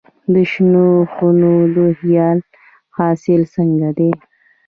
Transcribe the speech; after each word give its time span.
د 0.33 0.35
شنو 0.51 0.87
خونو 1.11 1.51
د 1.75 1.77
خیار 1.99 2.37
حاصل 2.97 3.41
څنګه 3.55 3.89
دی؟ 3.97 4.11